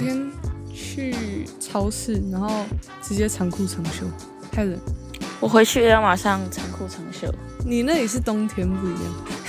[0.00, 0.30] 天
[0.72, 2.64] 去超市，然后
[3.02, 4.06] 直接长裤长袖，
[4.50, 4.78] 太冷。
[5.38, 7.32] 我回去要马上长裤长袖。
[7.64, 9.02] 你那里是冬天不一样，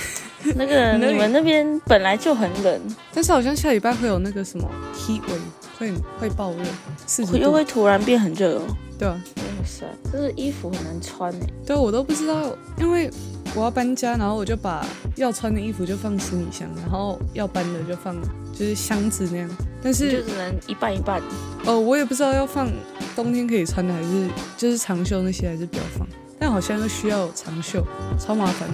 [0.56, 2.80] 那个你们那边本来就很冷，
[3.12, 6.64] 但是好像下礼拜会有那个什么 heat wave，会会爆热，
[7.06, 8.62] 四十度又会，突然变很热哦。
[8.98, 9.20] 对啊，
[9.62, 11.46] 哇塞，这是衣服很难穿哎。
[11.64, 13.08] 对我都不知道，因为
[13.54, 14.84] 我要搬家，然后我就把
[15.14, 18.16] 要穿的衣服就放行李箱，然后要搬的就放
[18.52, 19.48] 就是箱子那样，
[19.80, 21.22] 但是就只能一半一半。
[21.64, 22.68] 哦，我也不知道要放
[23.14, 26.04] 冬天可以穿的，还是就是长袖那些，还是不要放。
[26.40, 27.86] 但好像又需要有长袖，
[28.18, 28.68] 超麻烦。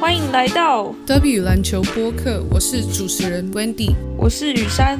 [0.00, 3.94] 欢迎来到，W 篮球播客，我是主持人 Wendy。
[4.18, 4.98] 我是雨珊。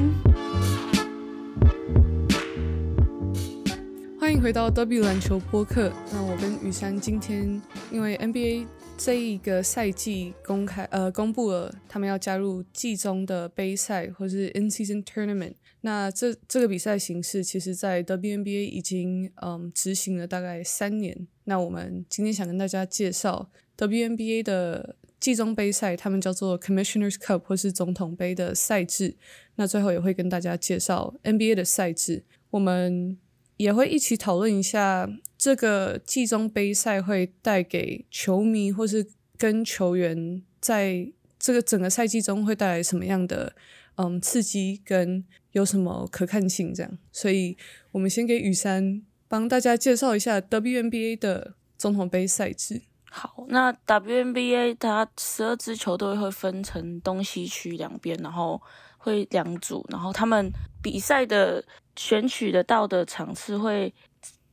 [4.35, 5.93] 迎回到 W 篮球播客。
[6.11, 8.67] 那我跟雨珊今天因为 NBA
[8.97, 15.53] 这一个赛季公开呃公布了他们要加入季中的杯赛或是 In Season Tournament。
[15.81, 21.27] 那这这个比赛形式其实在 WNBA 已经嗯执行了大概三年。
[21.45, 29.15] 那我们今天想跟大家介绍 WNBA 的季中杯赛，他们叫做 Commissioners Cup 或是总统杯的赛制。
[29.55, 32.25] 那最后也会跟大家介绍 NBA 的赛制。
[32.49, 33.17] 我们
[33.57, 43.55] 也会一起讨论一下这个季中杯赛会带给球迷或是跟球员在这个整个赛季中会带来什么样的
[43.95, 46.97] 嗯刺激，跟有什么可看性这样。
[47.11, 47.57] 所以
[47.91, 52.81] 我们先给雨珊帮大家介绍一下 WNBA 的总统杯赛制。
[53.09, 58.61] 好，那 WNBA 它十二支球队会分成东西区两边，然后
[58.97, 61.63] 会两组，然后他们比赛的
[61.95, 63.93] 选取得到的场次会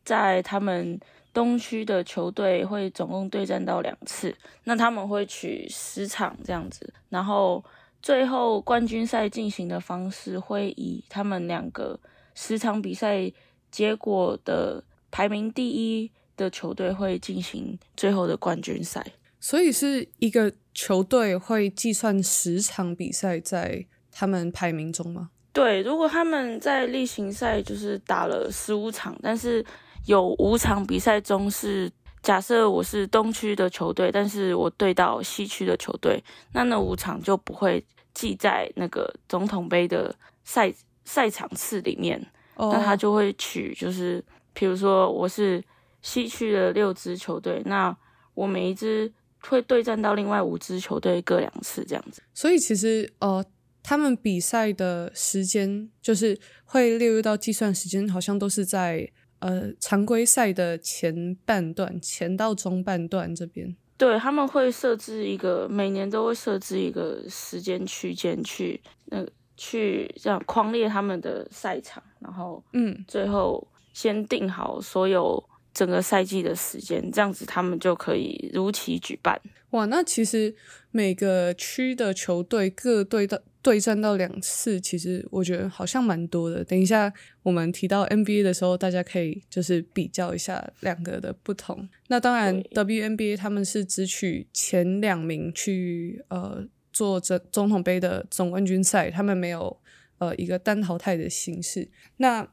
[0.05, 0.99] 在他们
[1.33, 7.65] 东区的球队会总共对战到两次，那他们会取十场这样子，然后
[8.03, 11.99] 最后冠军赛进行的方式会以他们两个
[12.35, 13.33] 十场比赛
[13.71, 19.05] 结果的排名第一的球队会进行最后的冠军赛。
[19.41, 25.31] 所以是一个球队会计算十场比赛在他们排名中吗？
[25.53, 29.65] 对，如果他们在例行赛就是打了十五场，但是
[30.07, 31.91] 有五场比赛中是
[32.23, 40.15] 假设我是东区的球队，但是我对到西区的球队，那那五场就不会记在那个总统杯的
[40.45, 40.73] 赛
[41.05, 42.21] 赛场次里面。
[42.55, 45.61] 哦那他就会取，就是比如说我是
[46.03, 47.97] 西区的六支球队，那
[48.35, 52.23] 我每一支会对战到另外五支球队各两次这样子。
[52.35, 53.43] 所以其实呃，
[53.83, 59.11] 他们比赛的时间就是会列入到计算时间，好像都是在
[59.41, 63.75] 呃常规赛的前半段，前到中半段这边。
[63.99, 69.25] 对，他们会设置一个，每年都会设置一个时间区间去那
[69.57, 79.41] 去这样框列他们的赛场，然后嗯，最后先定好所有整个赛季的时间，这样子他们就可以如期举办。
[79.71, 80.55] 哇，那其实
[80.91, 86.65] 每个区的球队各对到对战到两次，其实我觉得好像蛮多的。
[86.65, 87.13] 等一下
[87.45, 91.89] 我们提到 NBA 的时候，大家可以就是比较一下两个的不同。
[92.09, 99.79] 那当然，WNBA 他们是只取前两名去呃做这总统杯的总冠军赛，他们没有
[100.19, 101.89] 呃一个单淘汰的形式。
[102.17, 102.49] 那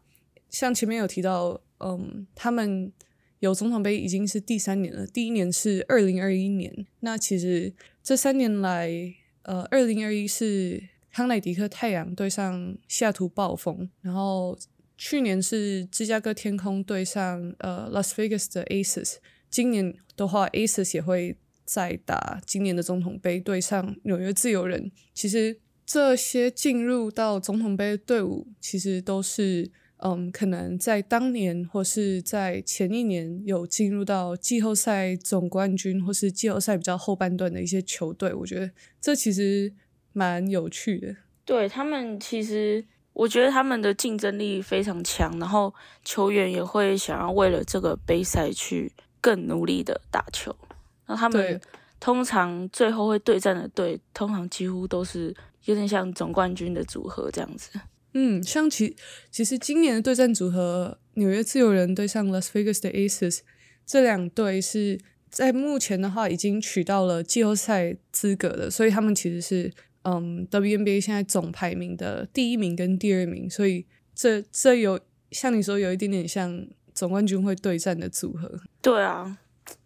[0.52, 2.92] 像前面有提到，嗯，他们
[3.40, 6.86] 有总统杯已经是第三年了，第一年是二零二一年。
[7.00, 8.92] 那其实这三年来，
[9.42, 14.58] 呃，二零二一是康乃迪克太阳对上西雅图暴风，然后
[14.98, 19.16] 去年是芝加哥天空对上呃 Las Vegas 的 Aces，
[19.50, 24.92] 今年的话 Aces 也会再打今年的总统杯对上纽约自由人。
[25.14, 38.72] 其实这些进入到总统杯的队伍，其实都是嗯，可能在当年或是在前一年有进入到季后赛总冠军，或是季后赛比较后半段的一些球队，我觉得
[39.02, 39.74] 这其实
[40.20, 41.16] 蛮有趣的。
[41.46, 42.84] 对他们，其实
[43.14, 45.74] 我觉得他们的竞争力非常强，然后
[46.04, 50.54] 球员也会想要为了这个杯赛去更努力的打球。
[51.08, 51.62] 那他们
[52.00, 55.34] 通常最后会对战的队，通常几乎都是
[55.64, 57.80] 有点像总冠军的组合这样子。
[58.14, 58.96] 嗯，像其
[59.32, 63.40] 其实今年的对战组合，纽约自由人对上 Las Vegas 的 Aces，
[63.86, 65.00] 这两队是
[65.30, 69.72] 在目前的话已经取到了季后赛资格的，所以他们其实是
[70.04, 73.86] 嗯 WNBA 现在总排名的第一名跟第二名，所以
[74.16, 75.00] 这这有
[75.32, 78.60] 像你说有一点点像总冠军会对战的组合。
[78.82, 79.38] 对啊，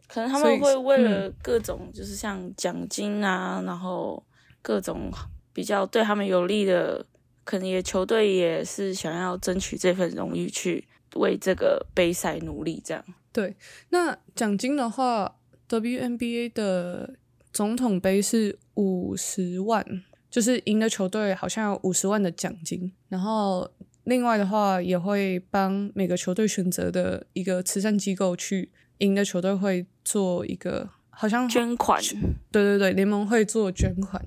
[0.08, 4.24] 可能他们会为了各种就是像奖金啊，然后
[4.62, 5.12] 各种
[5.52, 7.06] 比较对他们有利的，
[7.44, 12.82] 可能也球队也是想要争取这份荣誉，去为这个杯赛努力。
[12.86, 13.56] 这样对。
[13.90, 15.36] 那奖金的话
[15.68, 17.16] ，WNBA 的
[17.54, 23.72] 总统杯是五十万，就是赢的球队好像有五十万的奖金，然后。
[24.06, 32.04] 另外的话，也会帮每个球队选择的一个慈善机构去赢的球队会做一个好像捐款，
[32.52, 34.22] 对对对，联盟会做捐款，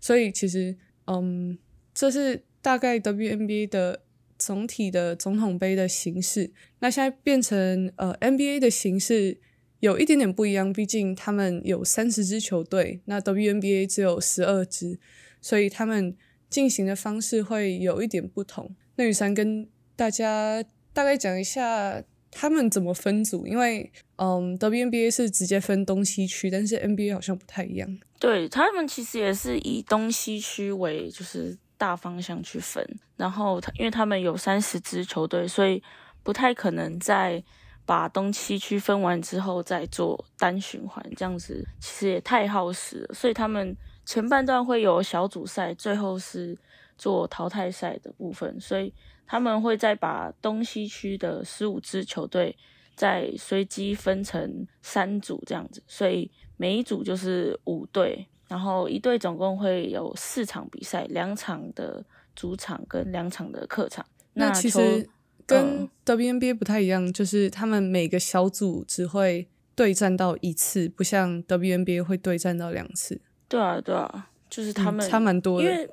[0.00, 0.74] 所以其实
[1.06, 1.58] 嗯，
[1.92, 4.00] 这是大概 WNBA 的
[4.38, 6.50] 总体的总统杯的形式。
[6.78, 9.38] 那现在变成呃 NBA 的形式
[9.80, 14.98] 有一点点不一样，毕竟他们有三十支球队，那 WNBA 只有十二支，
[15.40, 16.16] 所以他们
[16.48, 18.74] 进行的方式会有一点不同。
[18.96, 20.62] 那雨山跟大家
[20.92, 27.98] 大概讲一下他们怎么分组，因为嗯，WNBA 是直接分东西区，但是 NBA 好像不太一样。
[28.18, 32.86] 对他们其实也是以东西区为就是大方向去分，
[33.16, 35.82] 然后他因为他们有三十支球队，所以
[36.22, 37.42] 不太可能在
[37.90, 43.14] 把东西区分完之后再做单循环，这样子其实也太耗时了。
[43.14, 46.56] 所以他们前半段会有小组赛，最后是。
[47.00, 48.92] 做淘汰赛的部分，所以
[49.26, 52.54] 他们会再把东西区的十五支球队
[52.94, 62.04] 再随机分成三组这样子，所以每一组就是五队，然后一队总共会有四场比赛，两场的
[62.36, 64.04] 主场跟两场的客场。
[64.34, 65.08] 那其实
[65.50, 73.20] 跟 WNBA 不太一样，就是他们每个小组只会对战到一次，不像 WNBA 会对战到两次。
[73.48, 75.90] 对啊，对啊，就是他们差蛮多的。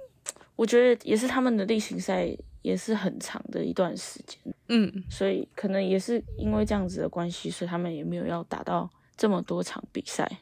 [0.56, 10.40] 我觉得也是他们的例行赛也是很长的一段时间，嗯，所以可能也是因为这样子的关系，所以他们也没有要打到这么多场比赛。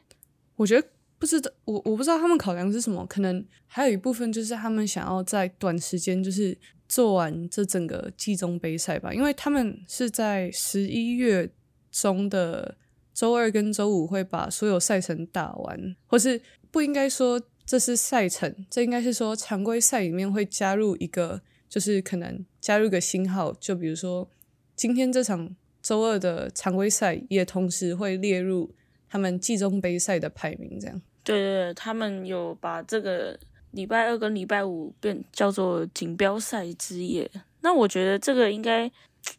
[0.56, 6.56] 我觉得不知道，我我不知道他们考量是什么，可能还有一部分就是他们想要在短时间就是
[6.88, 11.50] 做完这整个季中杯赛吧，因为他们是在十一月
[11.90, 12.76] 中的
[13.12, 16.40] 周二跟周五会把所有赛程打完，或是
[16.70, 17.40] 不应该说。
[17.68, 24.30] 这是赛程，这应该是说常规赛里面会加入一个，就是可能加入个新号，就比如说
[24.76, 28.72] 今天这场周二的常规赛也同时会列入
[29.08, 31.02] 他们季中杯赛的排名，这样。
[31.24, 33.36] 对对对，他们有把这个
[33.76, 37.30] 礼拜二跟礼拜五变叫做锦标赛之夜。
[37.60, 38.90] 那我觉得这个应该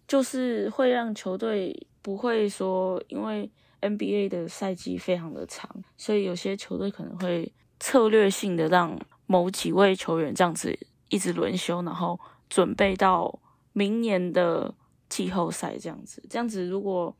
[0.08, 3.52] 就是会让球队不会说，因为
[3.82, 7.52] NBA 的赛季非常的长，所以有些球队可能会。
[7.80, 10.76] 策略性的让某几位球员这样子
[11.10, 12.20] 一直轮休，然后
[12.50, 13.40] 准备到
[13.72, 14.74] 明年的
[15.08, 16.20] 季后赛这样子。
[16.28, 17.16] 这样子，如果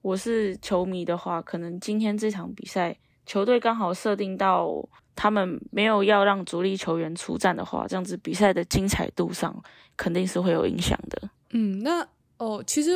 [0.00, 2.96] 我是球迷的话，可能今天这场比赛
[3.26, 9.62] 球队刚好设定到他们没有要让主力球员出战的话，这样子比赛的精彩度上
[9.96, 11.30] 肯定是会有影响的。
[11.50, 12.06] 嗯，那
[12.38, 12.90] 哦，其实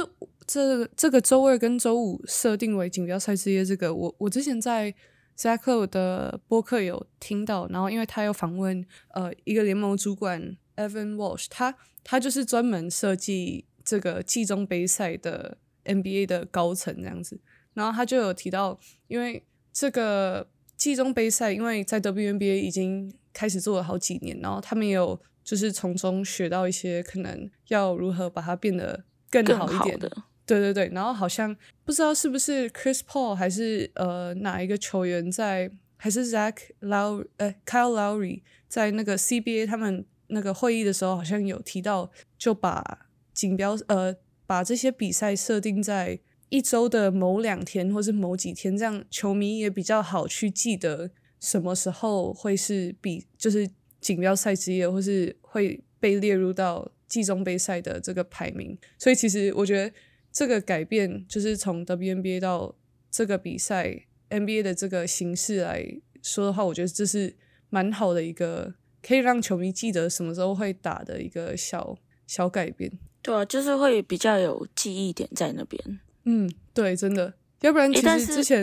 [0.47, 4.95] 这这个周二跟周五设定为锦标赛之夜，这个我我之前在。
[5.37, 8.83] 扎克的播客有听到，然后因为他有访问
[9.13, 17.39] 呃一个联盟主管 Evan Walsh，他他就是专门设计这个季中杯赛的 NBA 的高层这样子，
[17.75, 19.45] 然后他就有提到，因为
[19.79, 30.11] 这个季中杯赛，因为在 WNBA 已经开始做了好几年，然后他们也有就是从中学到一些可能要如何把它变得更好一点的。
[30.47, 46.19] 对对对，然后好像不知道是不是 Chris Paul 还是呃哪一个球员在，还是 Zach Low 呃 Kyle Lowry 在那个 CBA 他们那个会议的时候，好像有提到，就把锦标呃把这些比赛设定在
[46.57, 51.11] 一周的某两天或是某几天，这样球迷也比较好去记得
[51.41, 53.69] 什么时候会是比就是
[54.01, 58.79] 锦标赛之夜，或是会被列入到季中杯赛的这个排名。
[58.99, 59.93] 所以其实我觉得。
[60.39, 62.77] 这个改变就是从 WNBA 到
[63.11, 65.83] 这个比赛 NBA 的这个形式来
[66.21, 67.35] 说的话，我觉得这是
[67.71, 71.97] 蛮好的一个可以让球迷记得什么时候会打的一个小
[72.27, 72.93] 小改变。
[73.23, 76.01] 对啊，就是会比较有记忆点在那边。
[76.27, 77.33] 嗯，对，真的。
[77.63, 78.63] 要不然其实之前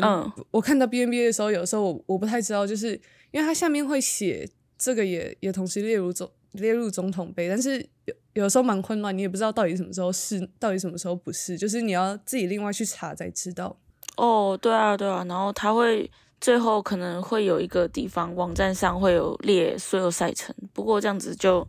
[0.52, 2.92] 我看到 bnba 的时候，有时候我我不太知道，就是
[3.32, 8.14] 因为它下面会写这个也也同时列入总列入总统杯，但是有。
[8.34, 13.78] 有时候蛮混乱，你也不知道到底什么时候是，到底什么时候不是，就是你要自己另外去查才知道。
[14.18, 16.10] 哦，对啊，对啊，然后他会
[16.44, 21.66] 最后可能会有一个地方网站上会有列所有赛程，不过这样子就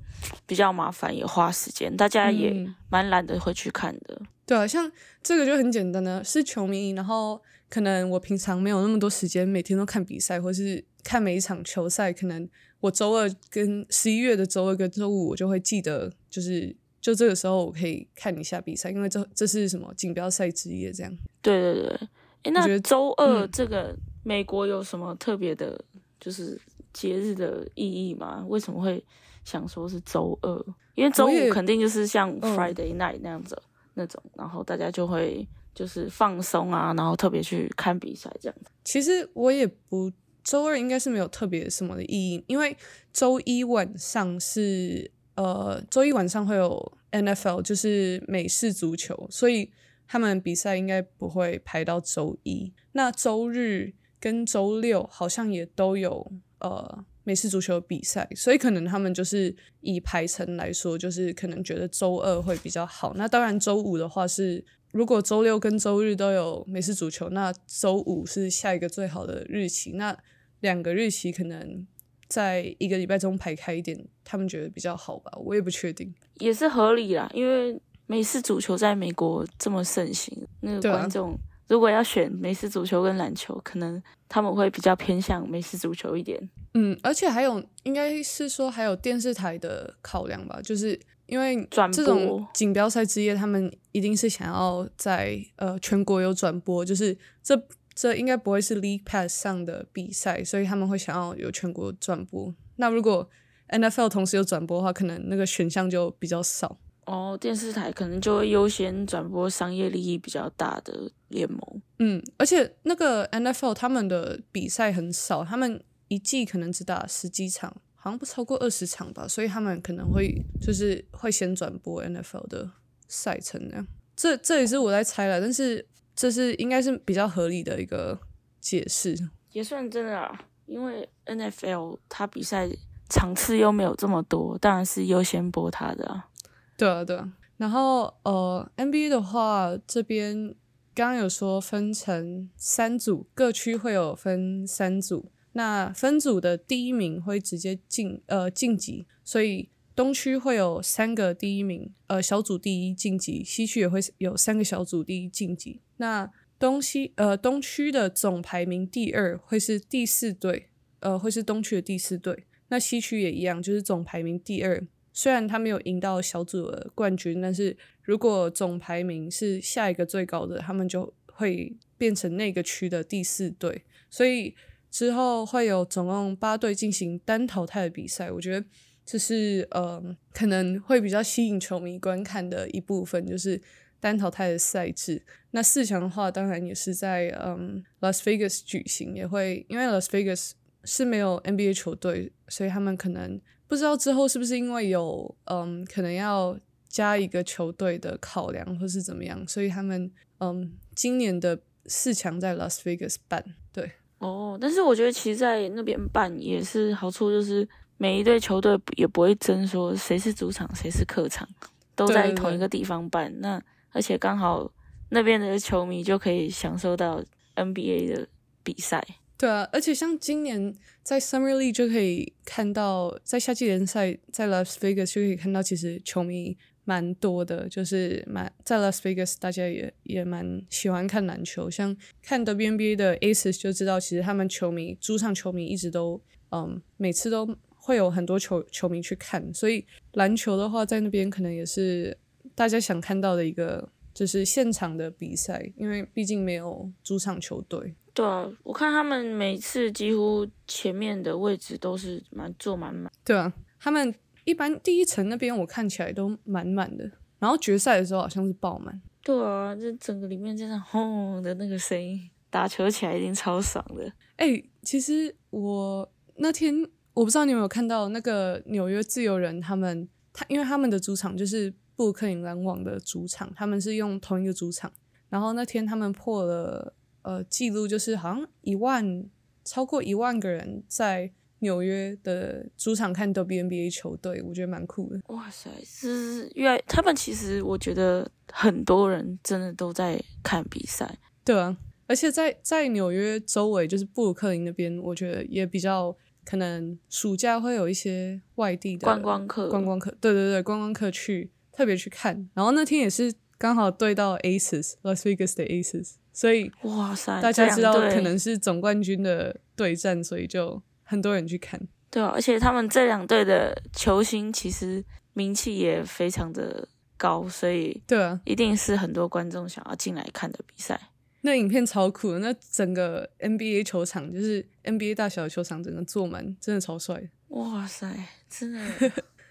[0.48, 2.52] 比较麻烦，也花时间，大家也
[2.90, 4.20] 蛮懒得会去看的。
[4.44, 4.90] 对啊，像
[5.22, 12.12] 这个就很简单的，是球迷然后可能我平常没有那么多时间每天都看比赛，或是看每一场球赛。
[12.12, 12.48] 可能
[12.80, 21.16] 我周二跟十一月的周二跟周五，我就会记得，就是就这个时候我可以看一下比赛，因为这这是什么锦标赛之夜这样。
[21.40, 22.08] 对对对，
[22.42, 25.80] 哎，那周二这个美国有什么特别的，
[26.18, 26.60] 就是
[26.92, 28.44] 节日的意义吗？
[28.48, 29.04] 为什么会
[29.44, 30.66] 想说是周二？
[30.96, 33.62] 因为周五肯定就是像 Friday night 那样子
[33.94, 35.46] 那种，然后大家就会。
[35.74, 38.70] 就是放松啊，然后特别去看比赛这样子。
[38.84, 40.08] 其实我也不
[40.44, 42.76] 周二应该是没有特别什么的意义，因为
[43.12, 49.68] 周一晚上是呃周一晚上会有 NFL，就是美式足球，所以
[50.06, 52.72] 他们比赛应该不会排到周一。
[52.92, 63.12] 那周日跟周六好像也都有呃美式足球比赛，所以可能他们就是以排程来说，就是可能觉得周二会比较好。
[63.16, 64.64] 那当然周五的话是。
[64.94, 69.90] 如果周六跟周日都有美式足球，那周五是下一个最好的日期。
[69.94, 70.16] 那
[70.60, 71.84] 两个日期可能
[72.28, 75.32] 在一个礼拜中排开一点，他们觉得比较好吧？
[75.44, 77.28] 我也不确定，也是合理啦。
[77.34, 77.76] 因为
[78.06, 81.36] 美式足球在美国这么盛行，那个观众
[81.68, 86.50] 如果要选美式足球跟篮球，可能他们会比较偏向美式足球一点。
[86.74, 90.98] 嗯，而且还有应该是说还有电视台的考量吧，就是。
[91.26, 97.58] 因为这种锦标赛之夜，他们一定是想要在呃全国有转播，就是这
[97.94, 102.54] 这应该不会是 League Pass 上的比赛，所以他们会想要有全国转播。
[102.76, 103.26] 那如果
[103.70, 106.76] NFL 同时有转播的话，可能那个选项就比较少。
[107.06, 111.82] 哦，电视台可能就会优先转播商业利益比较大的联盟。
[111.98, 117.76] 嗯，而且那个 NFL 他们的比赛很少，他们一季可能只打十几场。
[117.96, 120.30] 好像不超过二十场吧，所以他们可能会
[120.60, 122.70] 就是会先转播 NFL 的
[123.08, 123.86] 赛程那样。
[124.14, 128.20] 这这也是我在猜了，但是这是应该是比较合理的一个
[128.60, 129.16] 解释，
[129.52, 130.38] 也算真的啊。
[130.66, 132.68] 因为 NFL 它比赛
[133.08, 136.28] 场次又没有这么多，当然是优先播它的啊。
[136.76, 137.32] 对啊，对啊。
[137.56, 140.54] 然后呃，NBA 的话，这边
[140.94, 145.30] 刚刚有说分成三组，各区会有分三组。
[145.52, 155.80] 那分组的第一名会直接进呃晋级，所以东区会有三个第一名，呃小组第一晋级，西区也会有三个小组第一晋级。
[155.98, 156.28] 那
[156.58, 162.46] 东西呃东区的总排名第二会是第四队，呃会是东区的第四队。
[162.68, 174.54] 那西区也一样，就是总排名第二，虽然他没有赢到小组的冠军，但是如果总排名是下一个最高的，他们就会变成那个区的第四队，所以。
[174.94, 178.64] 之后会有总共八队进行单淘汰的比赛，我觉得
[179.04, 180.00] 这是呃
[180.32, 183.60] 可能会比较吸引球迷观看的一部分，就是
[183.98, 185.20] 单淘汰的赛制。
[185.50, 190.52] 那四强的话，当然也是在嗯 Las Vegas 举行，也会因为 Las Vegas
[190.84, 203.90] 是没有 NBA 球队，所以他们可能不知道之后是不是因为有嗯可能要加一个球队的考量或是怎么样，所以他们嗯今年的四强在 Las Vegas 办，对。
[204.18, 207.68] 哦，但是我觉得其实在那边办也是好处，就是
[207.98, 211.46] 每一队球队也不会争说谁是主场谁是客场，
[211.94, 213.32] 都在同一个地方办。
[213.40, 214.70] 那而且刚好
[215.10, 217.22] 那边的球迷就可以享受到
[217.56, 218.28] NBA 的
[218.62, 219.04] 比赛。
[219.36, 226.56] 对啊，而且像今年在 Summer League 就可以看到，在夏季联赛在 Las Vegas 就可以看到，其实球迷。
[226.86, 231.70] 蛮多的，就是蛮在 Las Vegas，大家也也蛮喜欢看篮球。
[231.70, 239.50] 像看 WNBA 的 Aces 就知道，其实他们球迷主场球迷一直都嗯，每次都会有很多球球迷去看。
[239.54, 242.14] 所以篮球的话，在那边可能也是
[242.54, 247.94] 大家想看到的一个就是现场的比赛，因为毕竟没有主场球队。
[248.14, 253.12] 对啊，我看他们每次几乎前面的位置都是满坐满满。
[253.24, 254.14] 对啊，他们。
[254.46, 259.00] 一般第一层那边我看起来都满满的，然后决赛的时候好像是爆满。
[259.22, 264.12] 对啊，这整个里面真的轰的那个声音，打球起来一定超爽的。
[264.36, 266.06] 哎，其实我
[266.36, 266.74] 那天
[267.14, 274.92] 我不知道你有没有看到那个纽约自由人他们，他因为他们的主场就是布鲁克林篮网的主场，他们是用同一个主场，
[275.30, 276.94] 然后那天他们破了
[277.24, 279.28] 呃记录，就是好像一万
[279.64, 281.32] 超过一万个人在。
[281.60, 285.18] 纽约的主场看 WNBA 球队，我觉得蛮酷的。
[285.28, 291.18] 哇塞，是越他们其实我觉得很多人真的都在看比赛。
[291.42, 291.74] 对啊，
[292.06, 296.14] 而且在在纽约周围，就是布鲁克林那边，我觉得也比较
[296.44, 302.46] 可能暑假会有一些外地的观光客，观光客，对对对，观光客去特别去看。
[302.52, 311.80] 然后那天也是刚好对到 Aces Las Vegas 的 Aces，所以哇塞，大家知道可能是总冠军的对战，所以就很多人去看。
[312.10, 316.86] 对啊，而且他们这两队的球星其实名气也非常的
[317.16, 321.00] 高，所以对啊，一定是很多观众想要进来看的比赛。
[321.42, 328.08] 那影片超酷的，那整个 NBA 球场就是 NBA 大小的球场，整个坐满，真的超帅，哇塞，
[328.48, 328.80] 真的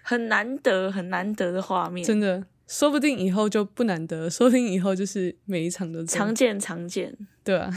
[0.02, 2.44] 很难得、很难得的画面， 真的。
[2.66, 7.70] 说不定以后就不难得，说不定以后就是每一场都常见常见，对啊，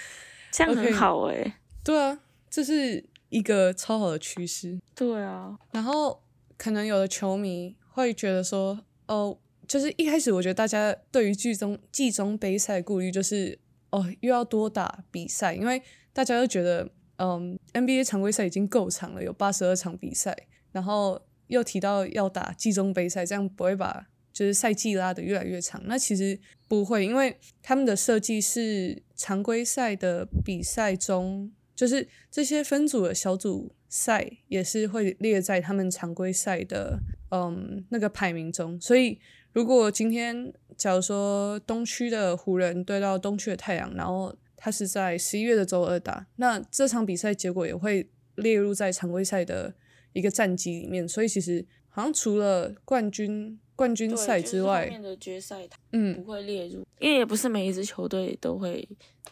[0.50, 2.18] 这样很好哎、对啊，
[2.48, 4.80] 这是一个超好的趋势。
[4.94, 6.22] 对啊，然后
[6.56, 13.58] 可能有的球迷会觉得说，哦，就是一开始我觉得大家对于季中季中杯赛的顾虑就是，
[13.90, 15.82] 哦，又要多打比赛，因为
[16.12, 20.36] 大家都觉得，嗯，NBA 常规赛已经够长了，有八十二场比赛，
[20.72, 24.06] 然后又提到要打季中杯赛，这样不会把
[24.40, 25.82] 就是赛季拉得越来越长。
[25.84, 36.98] 那其实不会，因为他们的设计是常规赛的比赛中，就是这些分组的小组赛也是会列在他们常规赛的
[37.30, 38.80] 嗯那个排名中。
[38.80, 39.20] 所以
[39.52, 49.74] 如果今天假如说东区的湖人对到东区的太阳，然后他是在十一月的周二打，那这场比赛结果也会列入在常规赛的
[50.14, 51.06] 一个战绩里面。
[51.06, 58.86] 所以其实好像除了冠军冠军赛之外，面的决赛它嗯，不会列入，因为也不是每一支球队都会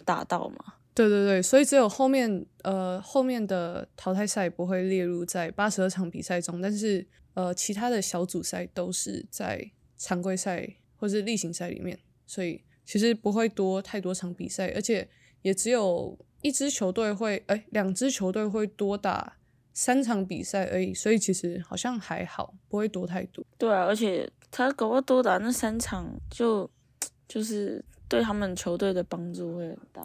[0.06, 0.56] 打到嘛。
[0.94, 15.06] 对对对，所以只有后面呃后面的淘汰赛不会列入在八十二场比赛中，但是呃其他的小组赛都是在常规赛或是例行赛里面，所以其实不会多太多场比赛，而且
[15.42, 19.36] 也只有一支球队会哎两支球队会多打
[19.74, 23.44] 三场比赛而已，所以其实好像还好，不会多太多。
[23.56, 26.68] 对啊，而且他搞不好多打那三场就
[27.28, 30.02] 就是对他们球队的帮助会很大。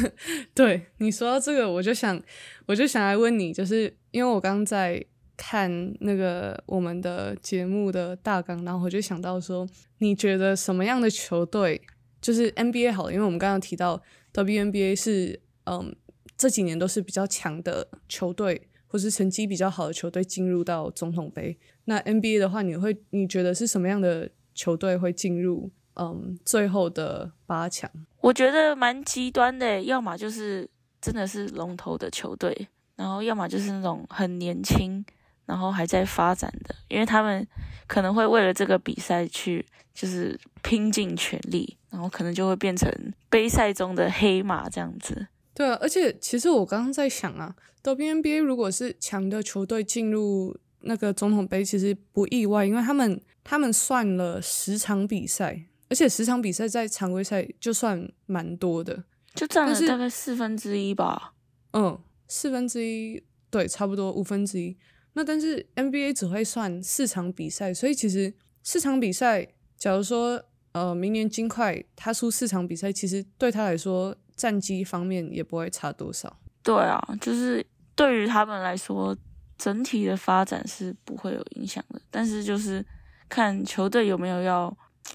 [0.54, 2.20] 对你说到这个，我就想，
[2.66, 5.02] 我就想来问你，就是因为我刚刚在
[5.36, 9.66] 看那个我们的节目的大纲，然后我就想到说，
[9.98, 11.80] 你觉得什么样的球队，
[12.20, 14.02] 就是 NBA 好，因为我们刚刚提到
[14.34, 15.96] WNBA 是嗯
[16.36, 21.58] 这几年都是比较强的球队，或是成绩比较好的球队进入到总统杯。
[21.88, 27.90] 那 NBA 的话，你会你觉得是什么样的球队会进入嗯最后的八强？
[28.20, 30.68] 我觉得蛮极端的，要么就是
[31.00, 35.02] 真的是龙头的球队，然后要么就是那种很年轻，
[35.46, 37.48] 然后还在发展的，因为他们
[37.86, 42.92] 可能会为了这个比赛去就是拼尽全力，然后可能就会变成
[43.30, 45.28] 杯赛中的黑马这样子。
[45.54, 61.34] 对啊，而且其实我刚刚在想啊，WNBA 如果是强的球队进入那个总统杯，其实不意外，因为他们他们算了十场比赛，而且十场比赛在常规赛就算蛮多的，就占了大概四分之一吧。
[61.72, 64.76] 嗯，四分之一，对，差不多五分之一。
[65.14, 76.38] 那但是 NBA 只会算四场比赛，所以其实四场比赛，假如说呃明年金块他输四场比赛，其实对他来说战绩方面也不会差多少。
[76.62, 79.16] 对啊，就是对于他们来说，
[79.58, 82.00] 整体的发展是不会有影响的。
[82.10, 82.84] 但是就是
[83.28, 84.74] 看球队有没有要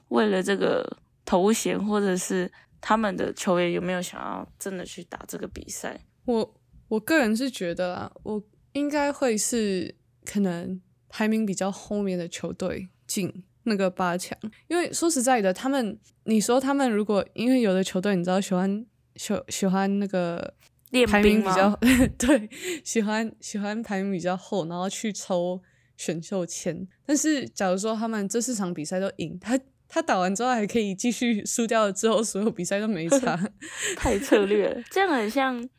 [0.10, 2.52] 为了这个头衔，或者是
[2.82, 6.00] 他们的球员有没有想要真的去打这个比赛。
[6.26, 10.80] 我我个人是觉得啊，我应该会是可能
[11.10, 20.54] 排名比较后面的球队进那个八强，因为说实在的，他们你说他们如果因为有的球队你知道喜欢喜喜欢那个
[20.94, 21.78] 练排名兵比较
[22.18, 22.50] 对，
[22.84, 25.60] 喜欢喜欢排名比较后，然后去抽
[25.98, 26.88] 选秀签。
[27.06, 33.38] 但是假如说他们这四场比赛都赢，他他打完之后还可以继续输掉了之后，所有比赛都没差。
[33.98, 35.70] 太策略了，这样很像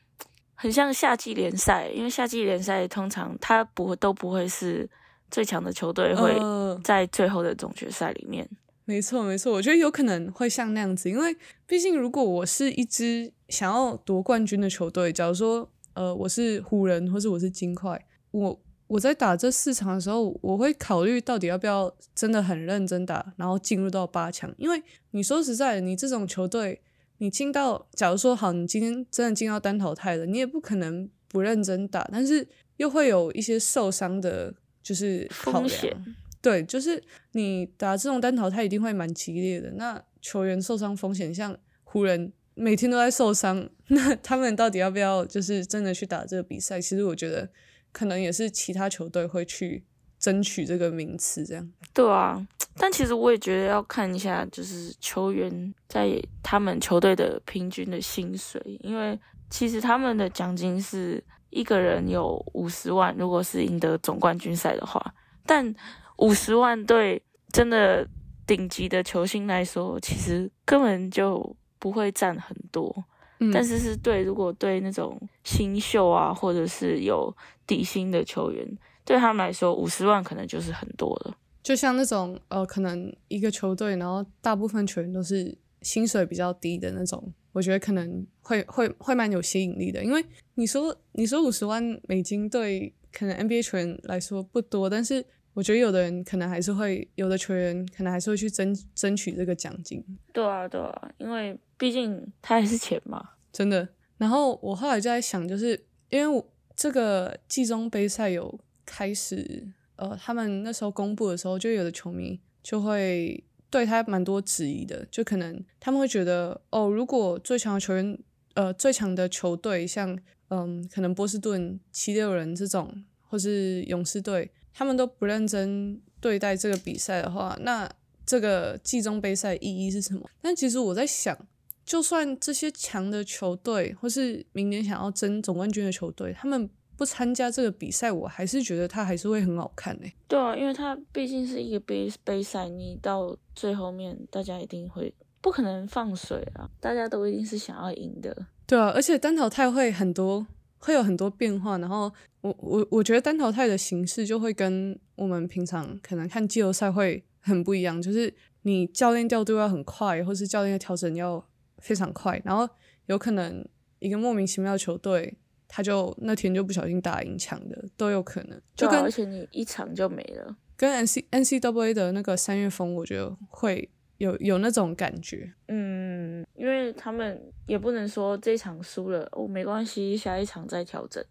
[0.55, 4.88] 很像夏季联赛，因为夏季联赛通常他不会都不会是
[5.31, 8.48] 最强的球队会呃在最后的总决赛里面。
[8.87, 11.35] 没错，没错，我觉得有可能会像那样子，因为
[11.66, 26.83] 毕竟如果我是一支想要夺冠军的球队，假如说呃我是湖人或是我是金块，我我在打这四场的时候，我会考虑到底要不要真的很认真打，然后进入到八强，因为你说实在的，你这种球队，
[27.19, 32.47] 你进到假如说好，你今天真的进到单淘汰了，你也不可能不认真打，但是
[32.79, 35.97] 又会有一些受伤的，就是风险
[36.43, 39.71] 对，就是你打这种单淘汰一定会蛮激烈的。
[39.73, 46.81] 那球员受伤风险，像湖人每天都在受伤， 那他们到底要不要就是真的去打这个比赛？
[46.81, 47.49] 其实我觉得
[47.93, 49.85] 可能也是其他球队会去
[50.19, 51.73] 争取这个名次，这样。
[51.93, 59.19] 对啊，但其实我也觉得要看一下，就是球员在他们球队的平均的薪水，因为
[59.51, 65.14] 其实他们的奖金是一个人有五十万，如果是赢得总冠军赛的话，
[65.45, 65.75] 但
[66.19, 68.09] 五十万对真的
[68.47, 73.05] 顶级的球星来说，其实根本就不会占很多。
[73.40, 77.31] 嗯但是是对，如果对那种新秀啊，或者是有
[77.66, 78.66] 底薪的球员，
[79.05, 81.37] 对他们来说，五十万可能就是很多了。
[81.62, 90.03] 就像那种呃，可能一个球队，然后大部分球员都是薪水比较低的那种，我觉得可能会会会蛮有吸引力的。
[90.03, 103.30] 因为你说你说五十万美金对可能 NBA 球员来说不多，但是我觉得有的人可能还是会，有的球员可能还是会去争争取这个奖金，对啊，对啊，因为毕竟他还是钱嘛。
[103.52, 103.88] 真的。
[104.16, 105.70] 然后我后来就在想，就是
[106.08, 106.44] 因为我
[106.76, 118.16] 这个季中杯赛有开始，呃，他们那时候公布的时候，就有的球迷就会对他蛮多质疑的，就可能他们会觉得，哦，如果最强的球员，
[118.54, 120.16] 呃，最强的球队像，
[120.48, 127.90] 嗯，可能波士顿七六人这种，或是勇士队，他们都不认真对待这个比赛的话，那
[128.24, 130.30] 这个季中杯赛意义是什么？
[130.40, 131.37] 但其实我在想。
[131.85, 148.47] 就算这些强的球队，或是明年想要争总冠军的球队，他们不参加这个比赛，我还是觉得它还是会很好看诶、对啊，因为它毕竟是一个杯杯赛，你到最后面，大家一定会不可能放水啊，大家都一定是想要赢的。
[148.66, 150.47] 对啊，而且单淘汰会很多，
[150.79, 151.77] 会有很多变化。
[151.79, 161.44] 然后我我我觉得单淘汰的形式就会跟我们平常可能看季后赛会很不一样，就是你教练调度要很快，或是教练的调整要
[161.85, 162.66] 非常快，然后
[163.07, 163.62] 有可能
[163.99, 165.37] 一个莫名其妙的球队，
[165.68, 168.61] 他就那天就不小心打赢强的，都有可能。
[168.75, 170.57] 就跟而且你一场就没了。
[170.77, 175.53] 跟 N C N C W A 的那个三月风，我觉得会有有那种感觉。
[175.68, 181.23] 嗯，因为他们也不能说这场输了哦没关系，下一场再调整，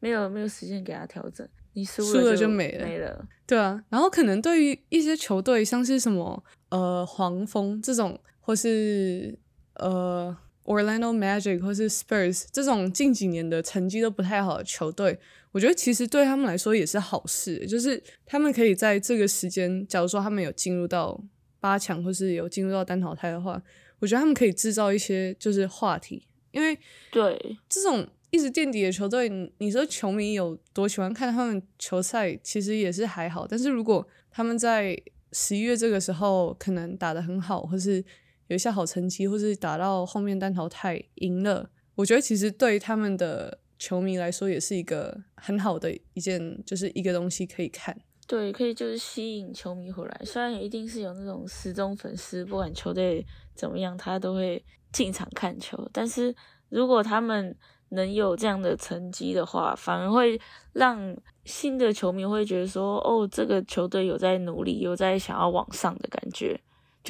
[0.00, 3.24] 没有没有时间给他调整，你输输了就就没了没了。
[3.46, 9.38] 对啊，然后可能对于一些球队，像是什么呃黄蜂这种，或是
[9.78, 15.18] 呃 Orlando Magic 或是 Spurs 这种近几年的成绩都不太好的球队，
[15.52, 21.18] 我觉得其实对他们来说也是好事，就是他们可以在这个时间，假如说他们有进入到
[21.58, 23.60] 八强或是有进入到单淘汰的话，
[24.00, 26.78] 我觉得他们可以制造一些就是话题，因为
[27.10, 33.46] 对，这种一直垫底的球队，你你说球迷有多喜欢看他们球赛，其实也是还好。
[33.46, 34.94] 但是如果他们在
[35.32, 38.04] 十一月这个时候可能打得很好，或是
[38.48, 47.96] 有一些好成绩，或是打到后面单淘汰赢了，我觉得其实对他们的球迷来说也是一个很好的一件，就是一个东西可以看。
[48.26, 50.20] 对，可以就是吸引球迷回来。
[50.24, 55.88] 虽然一定是有那种死忠粉丝，不管球队怎么样，他都会进场看球。
[55.92, 56.34] 但是
[56.68, 57.56] 如果他们
[57.90, 60.38] 能有这样的成绩的话，反而会
[60.74, 66.60] 让新的球迷会觉得说，哦，这个球队有在努力，有在想要往上的感觉，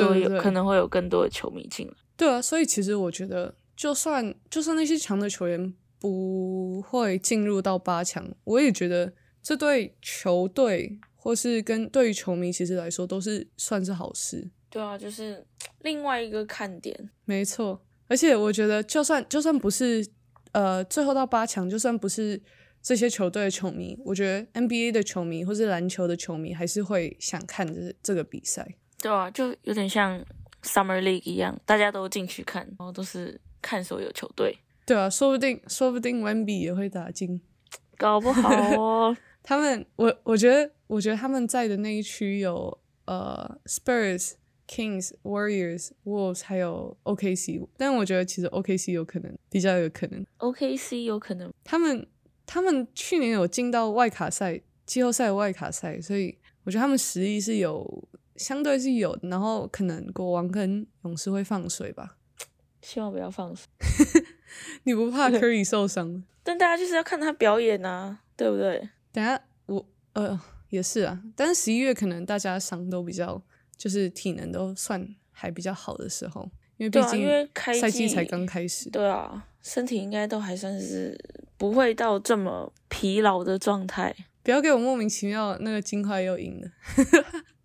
[0.05, 1.95] 就有可能会有更多的球迷进来。
[2.17, 14.51] 对啊，所以其实我觉得，就算就算那些强的球员不会进入到八强，我也觉得这对球队或是跟对于球迷其实来说都是算是好事。
[14.71, 15.47] 对啊，就是
[15.81, 17.11] 另外一个看点。
[17.25, 20.07] 没错，而且我觉得，就算就算不是
[20.53, 22.41] 呃最后到八强，就算不是
[22.83, 28.77] 这些球队的球迷，我觉得 NBA 的球迷或是篮球的球迷还是会想看这这个比赛。
[29.01, 30.23] 对啊，就有点像
[30.63, 37.41] Summer League 一样，大家都进去看，然后都是看所有球队，对啊，说不定说不定 Wemby 也会打进。
[37.97, 38.49] 搞不好
[38.81, 39.17] 哦。
[39.43, 44.33] 他们，我我觉得，我觉得他们在的那一区有呃 Spurs、
[44.69, 47.67] Kings、Warriors、Wolves，还有 OKC。
[47.77, 52.07] 但我觉得其实 OKC 有可能比较有可能，OKC 有可能，他们
[52.45, 59.19] 他们去年有进到外卡赛、季后赛外卡赛，所以我觉得他们实力是有相对是有。
[59.23, 62.17] 然后可能国王跟勇士会放水吧？
[62.81, 63.67] 希望不要放水。
[64.85, 66.25] 你不怕 Curry 受伤？
[66.43, 68.89] 但大家就是要看他表演啊，对不对？
[69.13, 73.43] 等下我呃也是啊，但是十一月可能大家伤都比较，
[73.77, 76.49] 就是体能都算还比较好的时候，
[76.79, 78.89] 因为毕竟赛季才刚开始。
[78.91, 81.19] 对啊，身体应该都还算是
[81.59, 86.71] 不会到这么疲劳的状态，不要给我莫名其妙那个金块又赢了。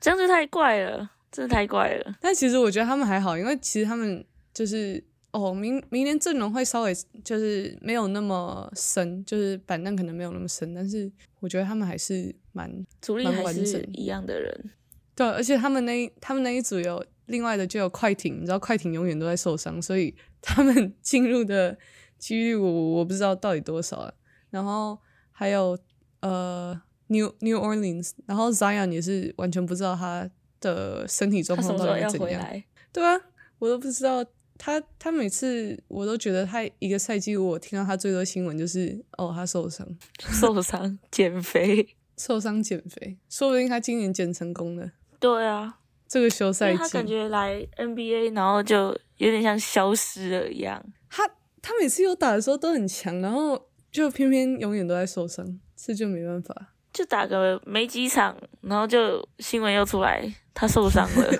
[0.00, 2.16] 这样就太怪了，真的太怪了。
[2.20, 11.10] 但其实我觉得他们还好，因为其实他们就是哦，明明年阵容会稍微就是没有那么深，就是板凳可能没有那么深，但是
[11.40, 12.68] 我觉得他们还是蛮
[13.00, 14.70] 主力蛮还是完整一样的人，
[15.14, 21.78] 对，而且他们那一他们那一组有另外的就有快艇，你知道快艇永远都在受伤，所以他们进入的
[22.18, 24.12] 几率我我不知道到底多少啊。
[24.50, 24.98] 然后
[25.30, 25.78] 还有
[26.22, 26.80] 呃
[27.10, 32.62] New New Orleans，然后 Zion 也是完全不知道他的身体状况到底怎样。
[32.92, 33.20] 对啊，
[33.58, 34.24] 我都不知道
[34.56, 39.86] 他他每次我都觉得他一个赛季我听到他最多新闻就是哦他受伤
[40.30, 44.92] 受伤减肥受伤减肥，说不定他今年减成功了。
[45.18, 50.84] 对啊，这个休赛季他感觉来 NBA 然后就有点像消失了一样。
[51.08, 51.26] 他
[51.60, 53.66] 他每次有打的时候都很强，然后。
[53.92, 56.74] 就偏偏永远都在受伤，这就没办法。
[56.92, 60.22] 就打个没几场，然后就新闻又出来，
[60.52, 61.30] 他受伤了。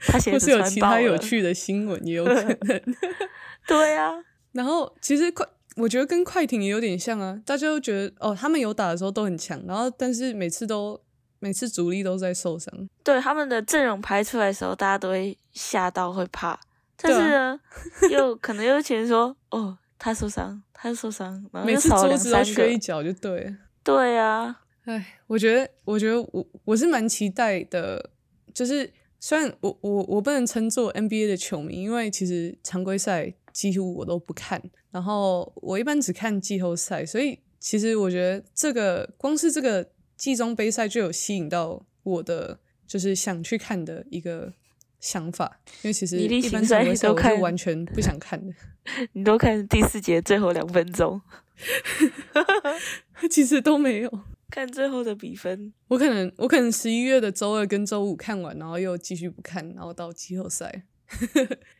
[0.00, 2.82] 他或是有其他有趣的新闻也有 可能。
[3.66, 4.12] 对啊，
[4.52, 7.40] 然后其实快，我觉得跟快艇也有点像啊。
[7.44, 11.00] 大家都觉得哦，他们有打的时候都很强，然后但是每次都
[11.38, 12.72] 每次主力都在受伤。
[13.02, 16.58] 对他们的阵容排出来的时候，大家都会吓到会怕，
[16.96, 17.60] 但是呢，
[18.10, 19.78] 又可能又前说哦。
[19.96, 23.54] 他受伤，他受伤，然后每次桌子都缺一脚就对。
[23.82, 28.10] 对啊，哎，我觉得，我觉得我我是蛮期待的，
[28.52, 44.52] 就是虽然我我我不能称作 NBA 的球迷，因为其实常规赛几乎我都不看，然后我一般只看季后赛，所以其实我觉得这个光是这个季中杯赛就有吸引到我的，就是想去看的一个。
[45.00, 48.50] 想法，因为其实一般常规赛我是完全不想看的。
[49.12, 51.20] 你都看第四节最后两分钟，
[53.30, 54.20] 其实都没有
[54.54, 55.72] 看最后的比分。
[55.88, 60.84] 我可能我可能十一月的周二跟周五看完，然后又继续不看，然后到季后赛，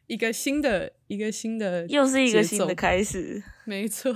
[0.08, 3.40] 一个新的一个新的，又是一个新的开始。
[3.64, 4.12] 没错，